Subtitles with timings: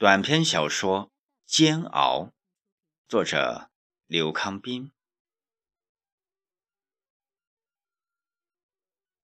[0.00, 1.06] 短篇小说
[1.44, 2.26] 《煎熬》，
[3.08, 3.68] 作者
[4.06, 4.92] 刘康斌。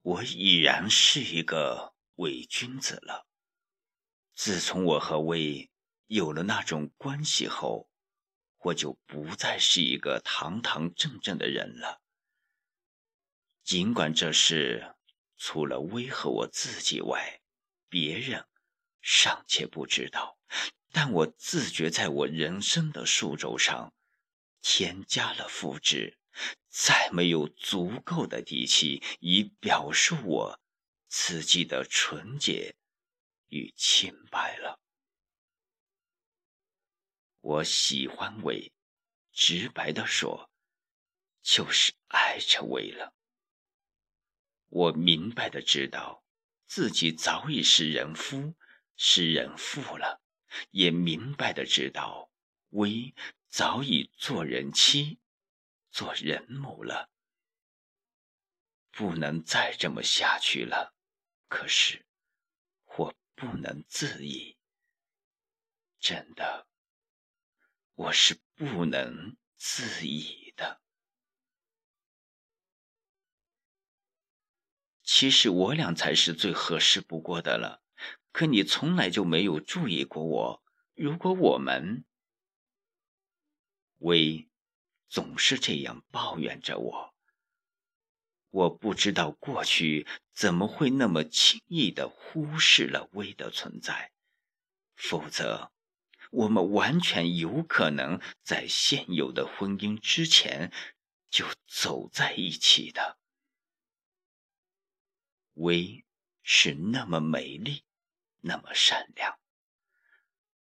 [0.03, 3.29] 我已然是一个伪君子了。
[4.35, 5.71] 自从我和魏
[6.08, 7.88] 有了那种关系后，
[8.59, 12.03] 我就不再是一个堂堂正正的人了。
[13.63, 14.97] 尽管这事
[15.37, 17.41] 除了威和我自己外，
[17.88, 18.48] 别人
[19.01, 20.37] 尚且不知道。
[20.93, 23.93] 但我自觉在我人生的数轴上
[24.61, 26.19] 添加了负值，
[26.69, 30.61] 再没有足够的底气以表述我
[31.09, 32.75] 自己的纯洁
[33.48, 34.81] 与清白了。
[37.41, 38.73] 我喜欢伟，
[39.33, 40.51] 直白的说，
[41.43, 43.15] 就是爱着伟了。
[44.69, 46.25] 我明白的知道，
[46.67, 48.55] 自己早已是人夫，
[48.97, 50.23] 是人妇了。
[50.70, 52.30] 也明白的知道，
[52.70, 53.14] 薇
[53.48, 55.20] 早已做人妻、
[55.91, 57.10] 做人母了，
[58.91, 60.94] 不能再这么下去了。
[61.48, 62.05] 可是，
[62.97, 64.56] 我不能自已，
[66.00, 66.66] 真的，
[67.94, 70.80] 我是不能自已的。
[75.05, 77.84] 其实我俩才是最合适不过的了。
[78.35, 80.63] 可你从来就没有注意过我。
[80.97, 82.05] 如果我们，
[83.99, 84.49] 薇
[85.09, 87.15] 总是这样抱怨着我，
[88.51, 94.11] 我不知道过去怎么会那么轻易的忽视了薇的存在，
[94.97, 95.71] 否则
[96.33, 100.73] 我们完全有可能在现有的婚姻之前
[101.31, 103.17] 就走在一起的。
[105.53, 106.05] 薇
[106.43, 107.85] 是那么美丽。
[108.47, 109.39] 那么善良，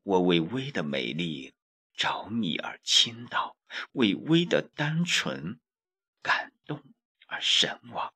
[0.02, 1.54] 我为薇的美丽
[1.94, 3.56] 着迷而倾倒，
[3.92, 5.60] 为薇的单纯
[6.24, 6.84] 感动
[7.28, 8.16] 而神往。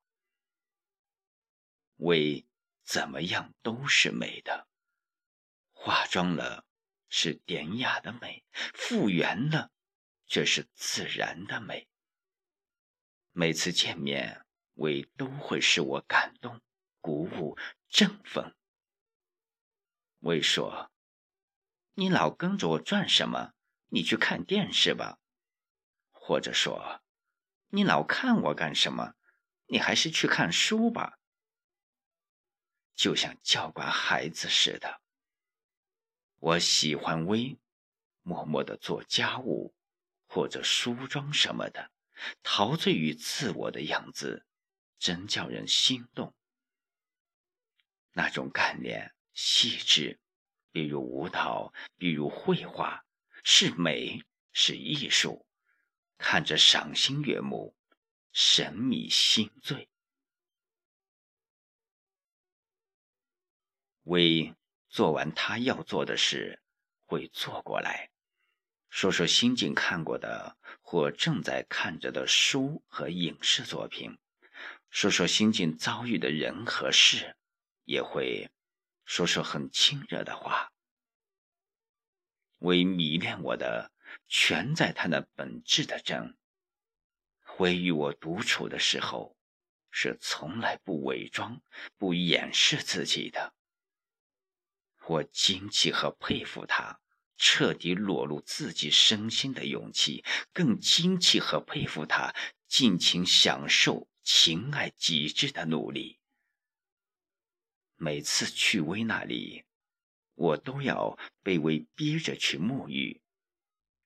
[1.98, 2.44] 薇
[2.82, 4.66] 怎么样都是美的，
[5.70, 6.66] 化妆了
[7.08, 8.44] 是典雅的美，
[8.74, 9.70] 复原了
[10.26, 11.88] 这是自然的美。
[13.30, 14.44] 每次见面，
[14.74, 16.60] 薇都会使我感动、
[17.00, 17.56] 鼓舞、
[17.88, 18.56] 振奋。
[20.22, 20.92] 魏说
[21.94, 23.54] ：“你老跟着我转什么？
[23.88, 25.18] 你去看电视吧。
[26.12, 27.02] 或者说，
[27.70, 29.14] 你老看我干什么？
[29.66, 31.18] 你还是去看书吧。
[32.94, 35.00] 就像教管孩子似的。
[36.38, 37.58] 我喜欢微，
[38.22, 39.74] 默默的做家务，
[40.28, 41.90] 或者梳妆什么的，
[42.44, 44.46] 陶醉于自我的样子，
[45.00, 46.32] 真叫人心动。
[48.12, 50.18] 那种干练。”细致，
[50.70, 53.04] 比如舞蹈，比如绘画，
[53.44, 54.22] 是美，
[54.52, 55.46] 是艺术，
[56.18, 57.74] 看着赏心悦目，
[58.32, 59.88] 神秘心醉。
[64.04, 64.54] 为
[64.88, 66.60] 做完他要做的事，
[67.06, 68.10] 会坐过来，
[68.90, 74.18] 说说新近看过的或正在看着的书和影视作品，
[74.90, 77.36] 说说新近遭遇的人和事，
[77.84, 78.50] 也会。
[79.14, 80.72] 说说很亲热的话，
[82.60, 83.92] 为迷恋我的
[84.26, 86.34] 全在他那本质的真。
[87.58, 89.36] 唯与我独处的时候，
[89.90, 91.60] 是从来不伪装、
[91.98, 93.52] 不掩饰自己的。
[95.04, 96.98] 我惊奇和佩服他
[97.36, 100.24] 彻底裸露自己身心的勇气，
[100.54, 102.34] 更惊奇和佩服他
[102.66, 106.21] 尽情享受情爱极致的努力。
[108.02, 109.64] 每次去威那里，
[110.34, 113.22] 我都要被威逼着去沐浴。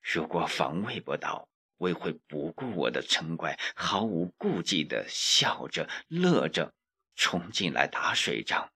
[0.02, 1.48] 如果防卫不到，
[1.78, 6.74] 威会不顾我的嗔怪，毫无顾忌的笑着、乐着
[7.14, 8.70] 冲进来打水仗。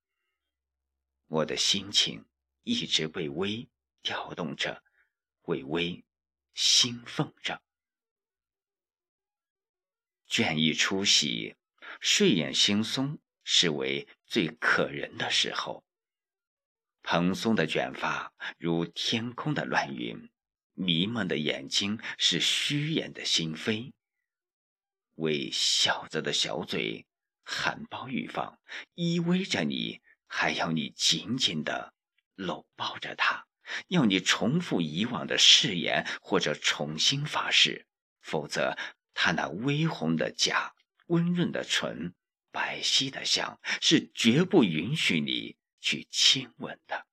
[1.27, 2.25] 我的心情
[2.62, 3.69] 一直被薇
[4.00, 4.83] 调动着，
[5.43, 6.03] 为薇
[6.55, 7.61] 兴奋着。
[10.27, 11.56] 倦意初袭，
[12.00, 13.19] 睡眼惺忪。
[13.45, 15.85] 是为最可人的时候。
[17.03, 20.31] 蓬松的卷发如天空的乱云，
[20.75, 23.93] 迷蒙的眼睛是虚掩的心扉。
[25.15, 27.07] 微笑着的小嘴，
[27.43, 28.59] 含苞欲放，
[28.95, 31.95] 依偎着你，还要你紧紧的
[32.35, 33.47] 搂抱着他，
[33.89, 37.87] 要你重复以往的誓言或者重新发誓，
[38.21, 38.77] 否则
[39.15, 40.75] 他那微红的颊、
[41.07, 42.15] 温润的唇。
[42.50, 47.06] 白皙的香是绝不允许你去亲吻的。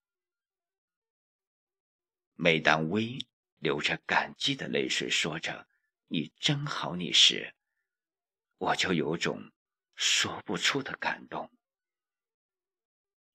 [2.36, 3.20] 每当薇
[3.58, 5.68] 流着感激的泪水，说着
[6.08, 7.56] “你真好”，你时，
[8.58, 9.52] 我就有种
[9.96, 11.52] 说不出的感动。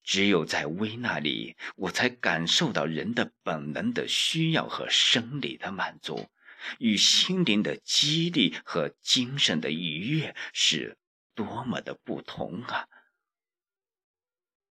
[0.05, 6.28] 只有在薇那里，我才感受到人的本能的需要和生理的满足，
[6.78, 10.98] 与心灵的激励和精神的愉悦是
[11.34, 12.88] 多么的不同啊！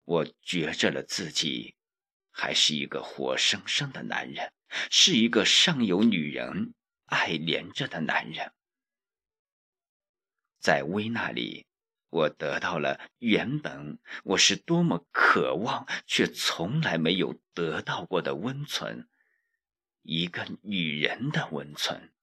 [0.04, 1.76] 我觉着了自己，
[2.32, 4.54] 还是一个活生生的男人，
[4.90, 6.74] 是一个尚有女人
[7.06, 8.54] 爱怜着的男人。
[10.60, 11.68] 在薇那里。
[12.10, 19.10] 我得到了原本我是多么渴望却从来没有得到过的温存，
[20.02, 22.14] 一个女人的温存。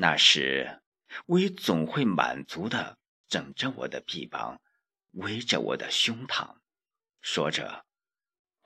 [0.00, 0.80] 那时，
[1.26, 2.96] 我也总会满足的
[3.28, 4.58] 枕着我的臂膀，
[5.12, 6.56] 偎着我的胸膛，
[7.20, 7.84] 说着：“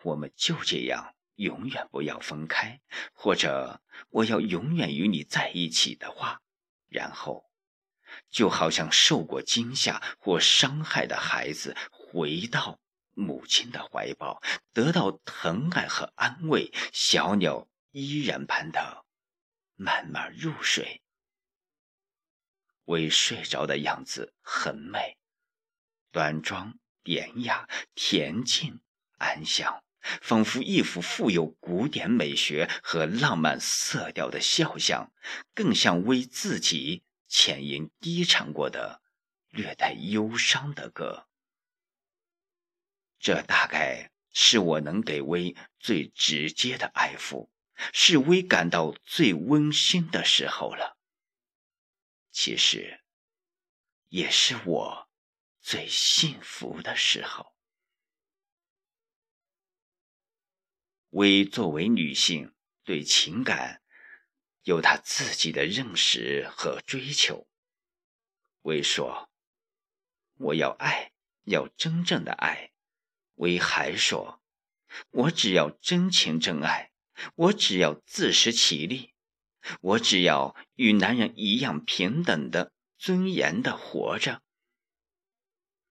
[0.04, 2.80] 我们就这样永远不要分开，
[3.12, 6.40] 或者我要永远与你在一起的话。”
[6.88, 7.50] 然后。
[8.30, 12.78] 就好像受过惊吓或伤害的孩子回到
[13.10, 14.40] 母亲的怀抱，
[14.72, 19.04] 得到疼爱和安慰，小鸟依然般的
[19.74, 21.02] 慢慢入睡。
[22.84, 25.16] 微睡着的样子很美，
[26.10, 28.80] 端庄、典雅、恬静、
[29.18, 29.82] 安详，
[30.20, 35.12] 仿佛一幅富有古典美学和浪漫色调的肖像，
[35.54, 37.02] 更像为自己。
[37.26, 39.02] 浅吟低唱过的
[39.48, 41.26] 略带忧伤的歌，
[43.18, 47.48] 这大概是我能给薇最直接的爱抚，
[47.92, 50.93] 是薇感到最温馨的时候了。
[52.36, 53.00] 其实，
[54.08, 55.08] 也是我
[55.60, 57.54] 最幸福的时候。
[61.10, 62.52] 薇作为女性，
[62.82, 63.82] 对情感。
[64.64, 67.46] 有她自己的认识和追求。
[68.62, 69.30] 薇说
[70.34, 71.12] ：“我要爱，
[71.44, 72.72] 要真正的爱。”
[73.36, 74.42] 薇还说
[75.10, 76.90] ：“我只要真情真爱，
[77.36, 79.13] 我只要自食其力，
[79.80, 84.42] 我只要与男人一样平等的、尊严的活着。”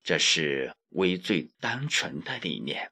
[0.04, 2.92] 这是薇最单纯的理念。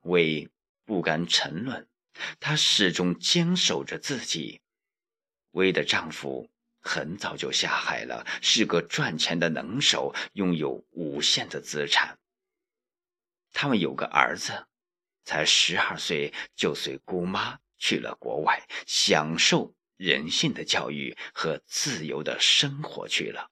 [0.00, 0.48] 薇
[0.84, 1.88] 不甘沉沦。
[2.38, 4.60] 她始终坚守着自己。
[5.52, 6.50] 薇的丈夫
[6.80, 12.18] 很早就下海了，是个赚钱的能手，拥有无限的资产。
[13.52, 14.66] 他们有个儿子，
[15.24, 23.50] 才十二岁就随姑妈去了国外，享受人性的教育和自由的生活去了。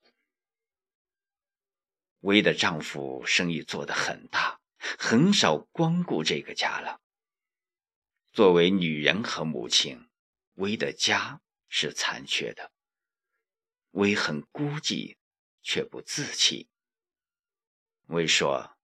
[2.20, 4.60] 薇的丈夫生意做得很大，
[4.98, 7.00] 很少光顾这个家了。
[8.32, 10.08] 作为女人和母亲，
[10.54, 12.70] 薇的家是残缺的。
[13.92, 15.16] 薇很孤寂，
[15.62, 16.68] 却不自弃。
[18.06, 18.76] 薇说：“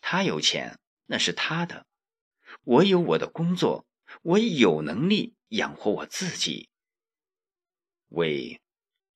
[0.00, 1.86] 他有钱，那是他的；
[2.62, 3.86] 我有我的工作，
[4.22, 6.68] 我有能力养活我自己。”
[8.08, 8.60] 为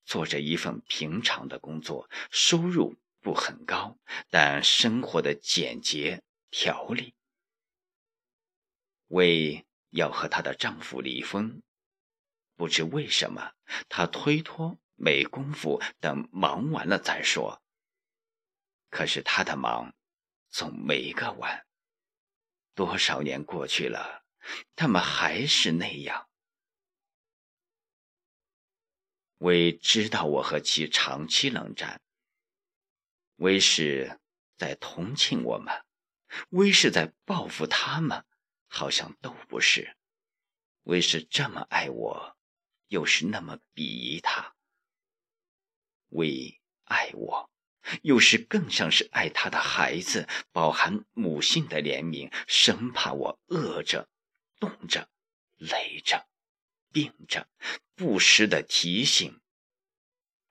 [0.04, 3.98] 做着一份平常的工作，收入不很高，
[4.30, 7.14] 但生活的简洁条理。
[9.08, 11.62] 为要和她的丈夫离婚，
[12.56, 13.52] 不知为什么，
[13.88, 17.62] 她推脱没工夫，等忙完了再说。
[18.90, 19.94] 可是她的忙
[20.50, 21.66] 总没个完。
[22.74, 24.23] 多少年过去了，
[24.76, 26.28] 他们还是那样。
[29.38, 32.00] 为知道我和其长期冷战，
[33.36, 34.20] 为是
[34.56, 35.84] 在同情我们，
[36.50, 38.24] 为是在报复他们。
[38.66, 39.96] 好像都不是，
[40.82, 42.36] 为是这么爱我，
[42.88, 44.56] 又是那么鄙夷他。
[46.08, 47.50] 为爱我，
[48.02, 54.08] 又是更像是爱他的孩子，饱含母性的怜悯，生怕我饿着、
[54.64, 55.10] 冻着、
[55.56, 56.26] 累着、
[56.90, 57.46] 病着，
[57.94, 59.42] 不时的提醒。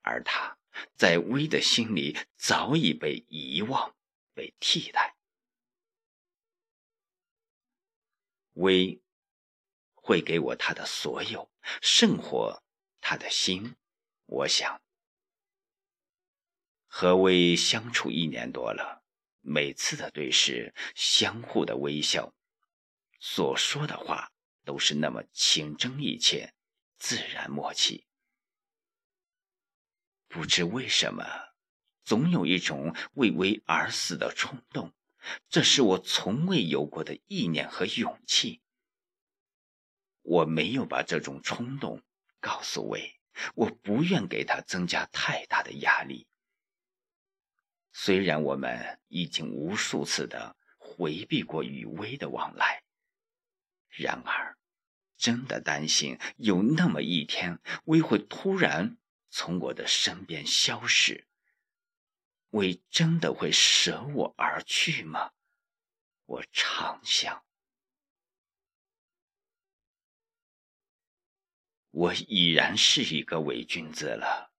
[0.02, 0.60] 而他
[0.96, 3.96] 在微的心里早已被遗忘、
[4.36, 5.16] 被替代。
[8.54, 9.02] 薇
[9.96, 11.50] 会给我他的所有，
[11.82, 12.64] 胜过
[13.02, 13.76] 他的心。
[14.28, 14.80] 我想
[16.86, 19.04] 和薇相处一年多了，
[19.42, 22.32] 每次的对视，相互的微笑，
[23.26, 24.34] 所说的话
[24.66, 26.54] 都是那么情真意切、
[26.98, 28.06] 自然默契。
[30.28, 31.24] 不知为什么，
[32.04, 34.94] 总有一种为薇而死的冲动，
[35.48, 38.62] 这是我从未有过的意念和勇气。
[40.22, 42.04] 我没有把这种冲动
[42.42, 43.22] 告诉魏，
[43.56, 46.28] 我不愿给他增加太大的压力。
[47.94, 52.83] 虽然我们已经无数次的回避过与薇的往来，
[53.96, 54.58] 然而，
[55.18, 58.98] 真的担心有那么一天，薇会突然
[59.30, 61.28] 从我的身边消失。
[62.50, 65.32] 为真的会舍我而去吗？
[66.26, 67.44] 我常想，
[71.92, 74.52] 我已然是一个伪君子了，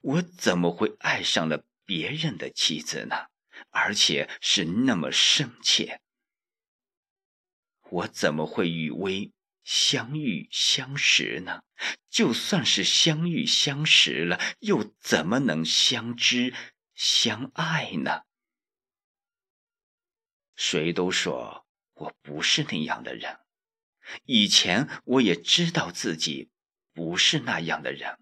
[0.00, 3.28] 我怎么会爱上了别人的妻子呢？
[3.70, 6.00] 而且是那么深切。
[7.90, 9.32] 我怎么会与微
[9.64, 11.62] 相遇相识呢？
[12.08, 16.54] 就算是相遇相识了，又怎么能相知？
[16.94, 18.22] 相爱呢？
[20.56, 23.38] 谁都说我不是那样的人，
[24.24, 26.50] 以前我也知道自己
[26.92, 28.18] 不是那样的人，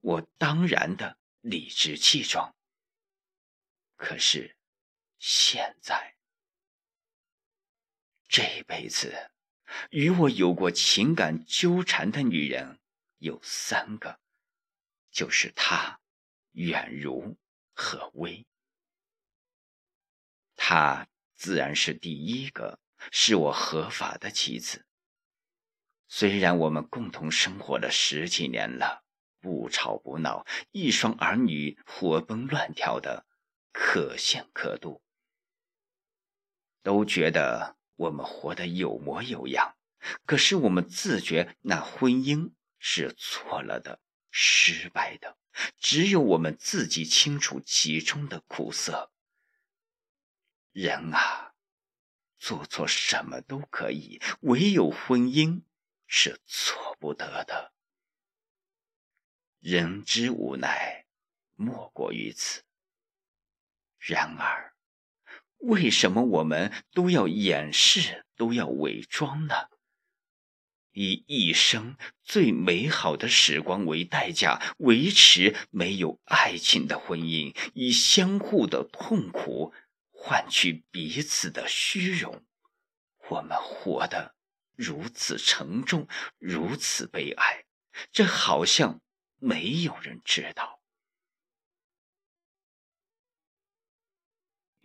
[0.00, 2.56] 我当然的理直气壮。
[3.94, 4.56] 可是
[5.20, 6.15] 现在，
[8.38, 9.30] 这辈子
[9.88, 12.78] 与我有过情感纠缠的女人
[13.16, 14.20] 有三个，
[15.10, 16.02] 就是她，
[16.52, 17.38] 远如。
[17.72, 18.46] 何薇，
[20.54, 22.78] 她自然是第一个，
[23.10, 24.84] 是我合法的妻子。
[26.06, 29.02] 虽然我们共同生活了十几年了，
[29.40, 33.24] 不吵不闹，一双儿女活蹦乱跳的，
[33.72, 35.00] 可羡可妒，
[36.82, 39.76] 都觉得我们活得有模有样。
[40.24, 44.00] 可是我们自觉那婚姻是错了的，
[44.30, 45.36] 失败的。
[45.78, 49.10] 只有我们自己清楚其中的苦涩。
[50.72, 51.54] 人啊，
[52.36, 55.62] 做错什么都可以，唯有婚姻
[56.06, 57.72] 是错不得的。
[59.58, 61.06] 人之无奈，
[61.54, 62.62] 莫过于此。
[63.98, 64.75] 然而，
[65.58, 69.54] 为什么我们都要掩饰，都要伪装呢？
[70.92, 79.74] 以一生最美好的时光为代价，维持没有爱情的婚姻，以相互的痛苦
[80.10, 82.46] 换取彼此的虚荣，
[83.28, 84.34] 我们活得
[84.74, 86.08] 如此沉重，
[86.38, 87.64] 如此悲哀，
[88.10, 89.02] 这好像
[89.38, 90.80] 没有人知道。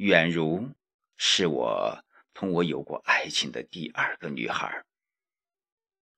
[0.02, 0.74] 远如
[1.16, 2.04] 是我
[2.34, 4.84] 同我有过爱情的第二个女孩。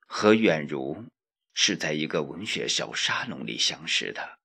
[0.08, 1.04] 和远如
[1.54, 4.40] 是在一个文学小沙龙里相识的。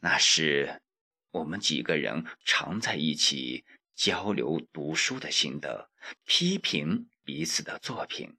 [0.00, 0.82] 那时，
[1.30, 5.90] 我们几个人常在一起交流读书的心得，
[6.26, 8.36] 批评彼此的作品，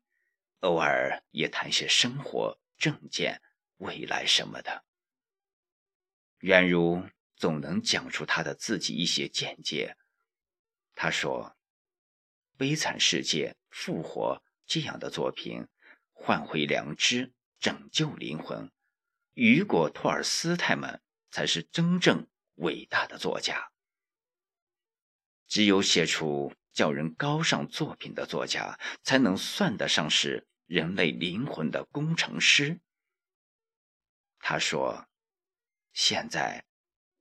[0.59, 3.41] 偶尔也谈些生活、政见、
[3.77, 4.83] 未来什么的。
[6.41, 7.03] 远如
[7.37, 9.95] 总能讲出他的自己一些见解。
[10.93, 11.55] 他说
[12.57, 15.65] ：“《悲惨世界》《复活》这样的作品。”
[16.19, 18.71] 换回良知，拯救灵魂，
[19.35, 23.71] 雨果·托尔斯泰们才是真正伟大的作家。
[25.47, 32.81] 只有写出叫人高尚作品的作家，才能算得上是人类灵魂的工程师。
[34.39, 35.07] 他说
[35.93, 36.65] ：“现在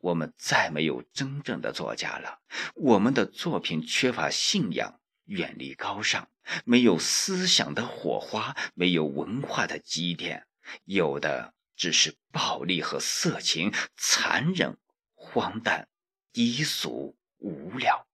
[0.07, 2.39] 我们再没有真正的作家了，
[2.77, 6.29] 我们的作品缺乏信仰。”远离高尚，
[6.65, 10.47] 没有思想的火花，没有文化的积淀，
[10.85, 14.77] 有的只是暴力和色情，残忍、
[15.17, 15.89] 荒诞、
[16.33, 18.07] 低俗、无聊。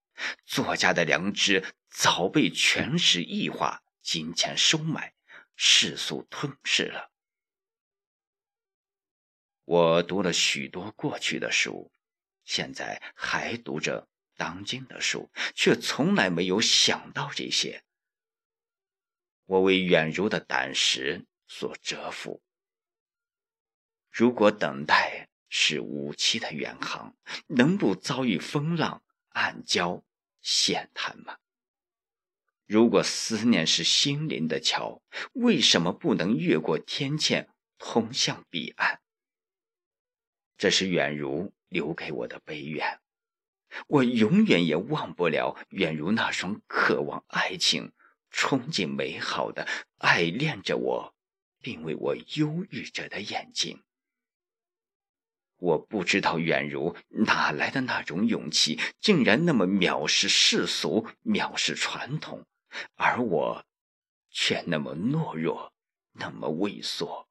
[0.46, 5.12] 作家的良知早被权势异化、金钱收买、
[5.54, 7.11] 世俗吞噬了。
[9.64, 11.90] 我读了许多过去的书，
[12.44, 14.08] 现在还读着。
[14.34, 17.84] 当今的书，却从来没有想到这些。
[19.44, 22.42] 我为远如的胆识所折服。
[24.10, 27.14] 如果等待是无期的远航，
[27.46, 30.02] 能不遭遇风浪、暗礁、
[30.40, 31.36] 险滩吗？
[32.64, 35.02] 如果思念是心灵的桥，
[35.34, 37.46] 为什么不能越过天堑，
[37.78, 39.01] 通向彼岸？
[40.62, 43.00] 这是远如留给我的悲怨。
[43.88, 47.90] 我永远也忘不了远如那双渴望爱情、
[48.30, 49.66] 憧憬美好的、
[49.98, 51.16] 爱恋着我，
[51.58, 53.82] 并为我忧郁着的眼睛。
[55.56, 62.46] 我不知道远如哪来的那种勇气，竟然那么藐视世俗，藐视传统，
[62.94, 63.66] 而我
[64.30, 65.72] 却那么懦弱，
[66.12, 67.28] 那么畏缩，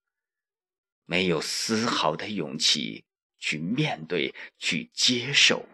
[1.05, 3.05] 没有丝毫的勇气
[3.41, 5.67] 去面对，去接受。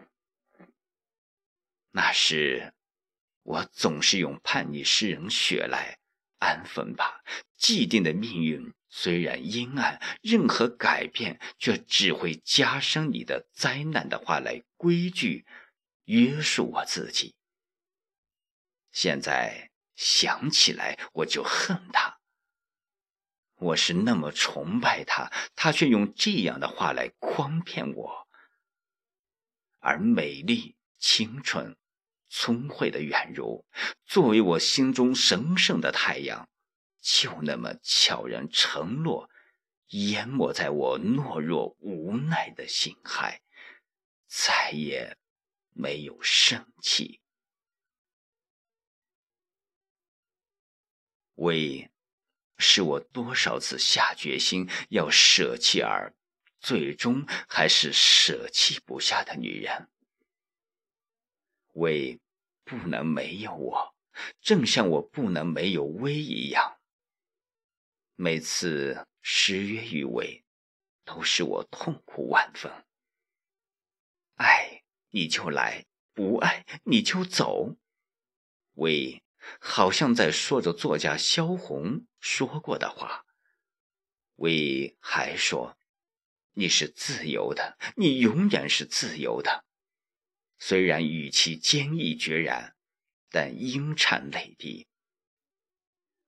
[1.92, 2.74] 那时，
[3.42, 5.98] 我总是用叛逆诗人血来
[6.38, 7.22] 安分吧，
[7.56, 8.74] 既定的命运。
[8.90, 15.44] 虽然阴暗，任何改变却只会加深你的灾难的话来规矩
[16.06, 17.34] 约束我自己。
[18.90, 22.17] 现在想起来，我就恨他。
[23.58, 28.28] 我是那么崇拜他，他却用这样的话来诓骗我。
[29.80, 31.76] 而美丽、清纯、
[32.28, 33.64] 聪慧的远如，
[34.04, 36.48] 作为我心中神圣的太阳。
[37.00, 39.30] 就那么悄然沉落，
[39.90, 43.40] 淹没在我懦弱无奈的心海，
[44.26, 45.16] 再也
[45.72, 47.20] 没有生气。
[51.36, 51.88] 为
[52.58, 56.12] 是我多少次下决心要舍弃，而
[56.60, 59.88] 最终还是舍弃不下的女人。
[61.74, 62.20] 为
[62.64, 63.94] 不能没有我，
[64.40, 66.78] 正像我不能没有威一样。
[68.16, 70.44] 每次失约于伟，
[71.04, 72.84] 都使我痛苦万分。
[74.34, 77.76] 爱你就来，不爱你就走。
[78.74, 79.22] 伟
[79.60, 83.24] 好像在说着作家萧红说过的话。
[84.36, 85.78] 伟还说
[86.54, 89.64] ：“你是自由的，你永远是自由的。”
[90.58, 92.76] 虽然语气坚毅决然，
[93.30, 94.88] 但阴颤泪滴。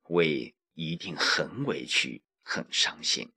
[0.09, 0.55] 伟。
[0.75, 3.35] 一定很委屈，很伤心。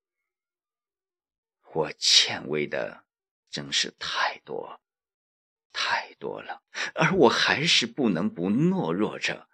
[1.74, 3.06] 我欠薇的
[3.50, 4.82] 真是太多，
[5.74, 6.64] 太多了，
[6.96, 9.50] 而我还是不能不懦弱着，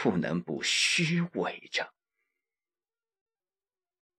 [0.00, 1.92] 不能不虚伪着。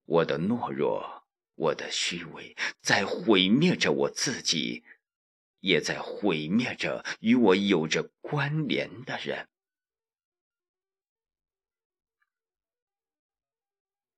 [0.04, 4.84] 我的懦弱，我的虚伪，在毁灭着我自己，
[5.60, 9.48] 也在毁灭着与我有着关联的人。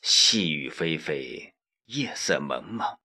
[0.01, 2.99] 细雨霏霏，夜色蒙蒙。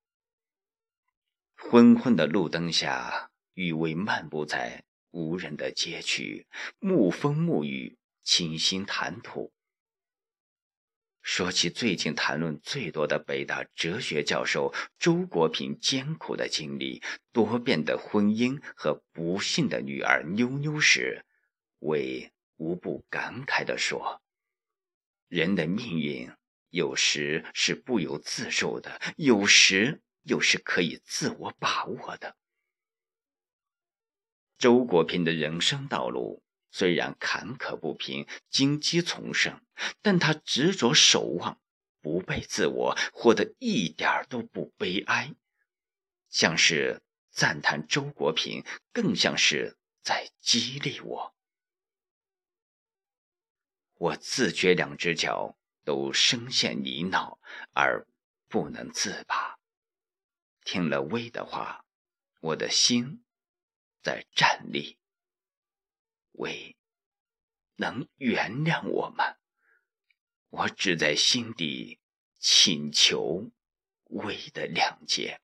[1.55, 6.47] 昏昏的路灯下，雨薇漫步在无人的街区，
[6.79, 9.53] 沐风沐雨，倾心谈吐。
[11.21, 21.25] 说起最近谈论最多的北大哲学教授周国平艰苦的经历、多变的婚姻和不幸的女儿妞妞时，
[21.79, 24.21] 薇无不感慨地说
[25.29, 26.29] ：“人的命运。”
[26.69, 32.35] 有时是不由自主的，有时又是可以自我把握的。
[34.57, 36.43] 周国平的人生道路
[36.77, 39.59] 虽然坎坷不平、荆棘丛生，
[40.03, 41.59] 但他执着守望，
[42.01, 45.33] 不被自我，活得一点都不悲哀，
[46.29, 48.63] 像是赞叹周国平，
[48.93, 51.35] 更像是在激励我。
[53.95, 55.57] 我自觉两只脚。
[55.87, 57.37] 都深陷泥淖
[57.71, 58.05] 而
[58.49, 59.57] 不能自拔。
[60.65, 61.85] 听了魏的话，
[62.41, 63.23] 我的心
[64.03, 64.96] 在站立。
[66.37, 66.75] 魏，
[67.75, 69.35] 能原谅我吗？
[70.49, 71.99] 我只在心底
[72.39, 73.51] 请求
[74.05, 75.41] 魏的谅解。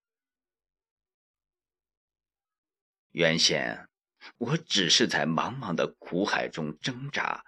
[3.11, 3.89] 原先
[4.37, 7.43] 我只是在茫茫的苦海中挣扎。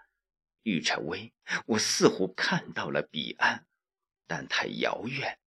[0.64, 1.32] 玉成威，
[1.68, 3.68] 我似乎看到了彼岸，
[4.26, 5.40] 但太遥远，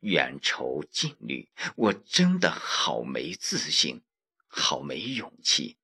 [0.00, 4.02] 远愁近虑，我真的好没自信，
[4.46, 5.76] 好没勇气。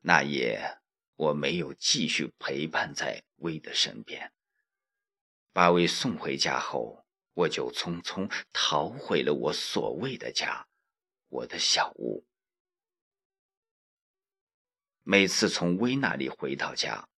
[0.00, 0.78] 那夜，
[1.16, 4.32] 我没有继续陪伴在威的身边。
[5.52, 10.68] 把威送回家后，我就匆匆逃回了我所谓的家，
[11.28, 12.24] 我的小屋。
[15.02, 17.08] 每次从薇那里回到家，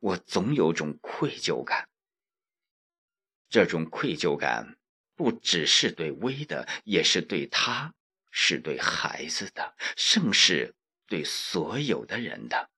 [0.00, 1.88] 我总有种愧疚感。
[3.48, 4.78] 这种愧疚感
[5.16, 7.94] 不只是对薇的，也是对他，
[8.30, 10.74] 是对孩子的，甚是
[11.08, 12.70] 对所有的人的。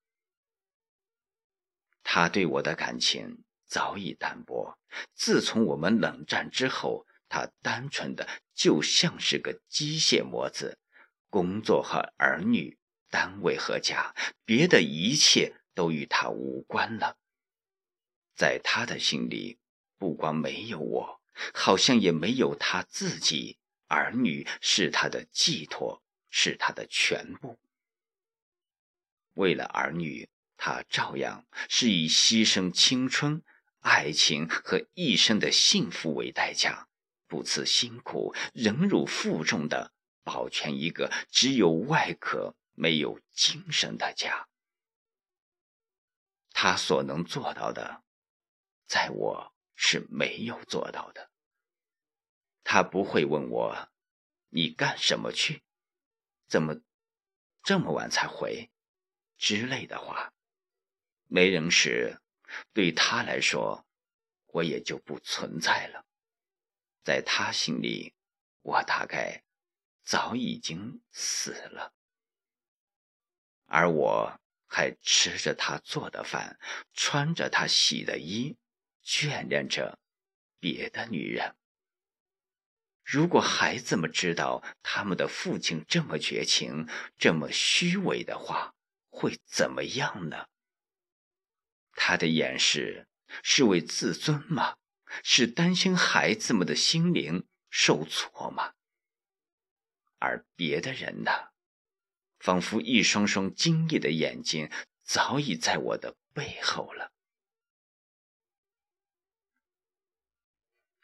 [2.02, 4.78] 他对我的感情早已淡薄。
[5.14, 10.78] 自从我们冷战之后，他单纯的就像是个机械模子，
[11.28, 12.78] 工作和儿女。
[13.12, 14.14] 单位和家，
[14.44, 17.18] 别的一切都与他无关了。
[18.36, 19.58] 在他的心里，
[19.98, 21.20] 不光没有我，
[21.52, 27.58] 好像也没有他自己，儿女是他的寄托，是他的全部。
[29.34, 33.42] 为了儿女，他照样是以牺牲青春、
[33.80, 36.88] 爱情和一生的幸福为代价，
[37.26, 44.48] 不辞辛苦、忍辱负重的保全一个只有外壳没有精神的家。
[46.52, 48.02] 他所能做到的，
[48.86, 51.30] 在我是没有做到的。
[52.62, 53.88] 他不会问我
[54.50, 55.62] ：“你干什么去？
[56.46, 56.82] 怎么
[57.62, 58.70] 这么晚才回？”
[59.40, 60.32] 之类的话。
[61.26, 62.20] 没人时，
[62.74, 63.86] 对他来说，
[64.48, 66.04] 我也就不存在了。
[67.02, 68.12] 在他心里，
[68.60, 69.42] 我大概
[70.04, 71.94] 早已经死了，
[73.64, 76.58] 而我还吃着他做的饭，
[76.92, 78.58] 穿着他洗的衣，
[79.02, 79.98] 眷恋着
[80.58, 81.56] 别的女人。
[83.02, 88.74] 如果孩子们知道他们的父亲这么绝情、这么虚伪的话，
[89.20, 90.46] 会怎么样呢？
[91.92, 93.06] 他的掩饰
[93.42, 94.78] 是为自尊吗？
[95.22, 98.72] 是担心孩子们的心灵受挫吗？
[100.18, 101.50] 而别的人呢？
[102.38, 104.70] 仿佛一双双惊异的眼睛
[105.02, 107.12] 早已在我的背后了。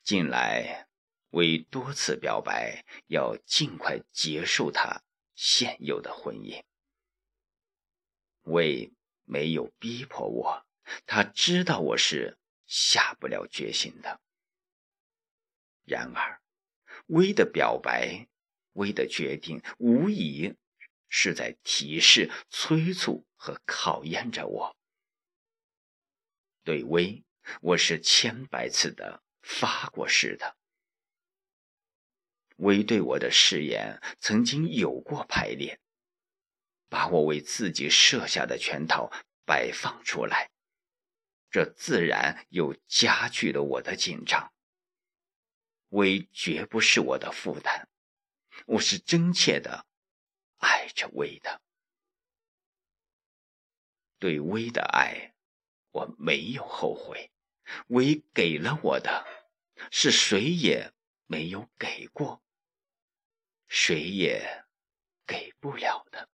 [0.02, 0.86] 近来。
[1.30, 5.02] 为多次表白，要尽快结束他
[5.34, 6.64] 现有的婚姻。
[8.46, 8.92] 为
[9.24, 10.66] 没有逼迫我，
[11.04, 14.20] 他知道我是下不了决心的。
[15.84, 16.40] 然而，
[17.06, 18.28] 微的表白，
[18.72, 20.54] 微的决定，无疑
[21.08, 24.76] 是在提示、催促和考验着我。
[26.62, 27.24] 对微，
[27.60, 30.56] 我是千百次的发过誓的。
[32.58, 35.80] 微对我的誓言曾经有过排练，
[36.88, 39.10] 把我为自己设下的圈套
[39.44, 40.50] 摆放出来，
[41.50, 44.52] 这自然又加剧了我的紧张。
[45.90, 47.88] 微绝不是我的负担，
[48.66, 49.86] 我是真切的
[50.58, 51.62] 爱着微的。
[54.18, 55.34] 对微的爱，
[55.90, 57.30] 我没有后悔。
[57.88, 59.26] 微给了我的，
[59.90, 60.92] 是谁也
[61.26, 62.42] 没有给过。
[63.68, 64.64] 谁也
[65.26, 66.28] 给不了的，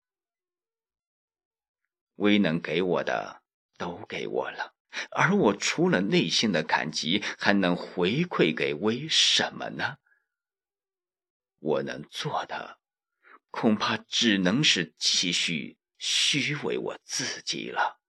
[2.22, 3.42] 威能给我的
[3.78, 4.76] 都给我了，
[5.10, 9.98] 而我除了内心的感激，还能回馈给威什么呢？
[11.58, 12.80] 我能做的，
[13.50, 18.00] 恐怕只能是继续虚伪我自己了。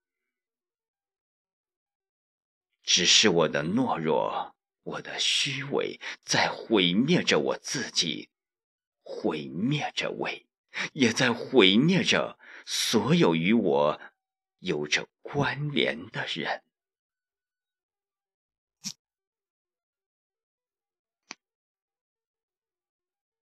[2.83, 8.29] 只是我的懦弱，我的虚伪，在毁灭着我自己。
[9.05, 10.47] 毁灭着魏，
[10.93, 14.01] 也在毁灭着所有与我
[14.59, 16.63] 有着关联的人。